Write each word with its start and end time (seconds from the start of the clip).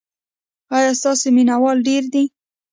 ایا 0.75 0.91
ستاسو 0.99 1.27
مینه 1.35 1.55
وال 1.61 1.77
ډیر 1.87 2.03
دي؟ 2.13 2.23